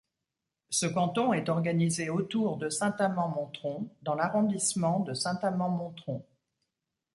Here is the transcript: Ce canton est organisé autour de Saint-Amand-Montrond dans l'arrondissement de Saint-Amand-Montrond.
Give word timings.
Ce 0.71 0.87
canton 0.87 1.31
est 1.31 1.47
organisé 1.47 2.09
autour 2.09 2.57
de 2.57 2.69
Saint-Amand-Montrond 2.71 3.87
dans 4.01 4.15
l'arrondissement 4.15 5.01
de 5.01 5.13
Saint-Amand-Montrond. 5.13 6.25